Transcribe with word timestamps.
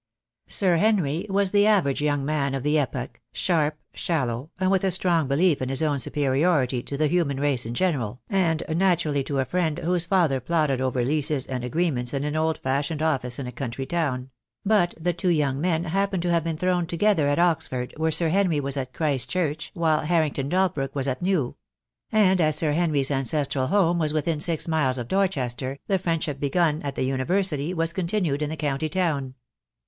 Sir 0.47 0.77
Henry 0.77 1.27
was 1.29 1.51
the 1.51 1.67
average 1.67 2.01
young 2.01 2.25
man 2.25 2.55
of 2.55 2.63
the 2.63 2.79
epoch, 2.79 3.21
sharp, 3.33 3.77
shallow, 3.93 4.49
and 4.59 4.71
with 4.71 4.83
a 4.83 4.89
strong 4.89 5.27
belief 5.27 5.61
in 5.61 5.69
his 5.69 5.83
own 5.83 5.99
superiority 5.99 6.81
to 6.81 6.97
the 6.97 7.05
human 7.05 7.39
race 7.39 7.67
in 7.67 7.75
general, 7.75 8.19
and 8.27 8.63
naturally 8.67 9.23
to 9.23 9.37
a 9.37 9.45
friend 9.45 9.77
whose 9.77 10.05
father 10.05 10.39
plodded 10.39 10.81
over 10.81 11.05
leases 11.05 11.45
and 11.45 11.63
agree 11.63 11.91
ments 11.91 12.15
in 12.15 12.23
an 12.23 12.35
old 12.35 12.57
fashioned 12.57 13.03
office 13.03 13.37
in 13.37 13.45
a 13.45 13.51
country 13.51 13.85
town; 13.85 14.31
but 14.65 14.95
the 14.99 15.13
two 15.13 15.29
young 15.29 15.61
men 15.61 15.83
happened 15.83 16.23
to 16.23 16.31
have 16.31 16.43
been 16.45 16.57
thrown 16.57 16.87
to 16.87 16.97
gether 16.97 17.27
at 17.27 17.37
Oxford, 17.37 17.93
where 17.95 18.09
Sir 18.09 18.29
Henry 18.29 18.59
was 18.59 18.75
at 18.77 18.93
Christ 18.93 19.29
Church 19.29 19.69
while 19.75 19.99
Harrington 19.99 20.49
Dalbrook 20.49 20.95
was 20.95 21.07
at 21.07 21.21
New; 21.21 21.57
and 22.11 22.41
as 22.41 22.55
Sir 22.55 22.71
Henry's 22.71 23.11
ancestral 23.11 23.67
home 23.67 23.99
was 23.99 24.13
within 24.13 24.39
six 24.39 24.67
miles 24.67 24.97
of 24.97 25.07
Dorchester, 25.07 25.77
the 25.85 25.99
friendship 25.99 26.39
begun 26.39 26.81
at 26.81 26.95
the 26.95 27.03
University 27.05 27.71
was 27.71 27.93
continued 27.93 28.41
in 28.41 28.49
the 28.49 28.57
county 28.57 28.89
town. 28.89 29.35